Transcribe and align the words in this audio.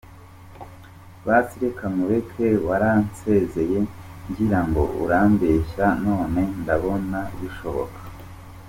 Basi 1.27 1.55
reka 1.63 1.85
nkureke 1.93 2.47
waransezeye 2.67 3.79
ngira 4.29 4.59
ngo 4.67 4.83
urambeshya, 5.03 5.85
none 6.05 6.41
ndabona 6.61 7.19
bishoboka. 7.39 7.99